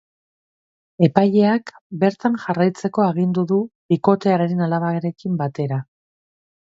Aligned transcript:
Epaileak 1.07 1.69
bertan 2.03 2.39
jarraitzeko 2.45 3.05
agindu 3.09 3.43
du 3.55 3.61
bikotearen 3.95 4.65
alabarekin 4.69 5.37
batera. 5.43 5.83